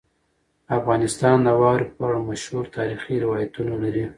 افغانستان 0.77 1.37
د 1.43 1.47
واورې 1.61 1.87
په 1.95 2.01
اړه 2.07 2.19
مشهور 2.29 2.65
تاریخي 2.77 3.15
روایتونه 3.25 3.73
لري. 3.83 4.05